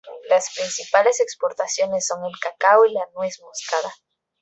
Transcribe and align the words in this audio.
Las 0.29 0.51
principales 0.55 1.19
exportaciones 1.19 2.07
son 2.07 2.25
el 2.25 2.31
cacao 2.39 2.85
y 2.85 2.91
la 2.91 3.07
nuez 3.13 3.39
moscada. 3.39 3.93